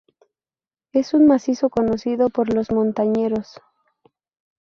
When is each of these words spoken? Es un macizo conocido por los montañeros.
Es 0.93 1.13
un 1.13 1.27
macizo 1.27 1.69
conocido 1.69 2.31
por 2.31 2.51
los 2.55 2.71
montañeros. 2.71 3.59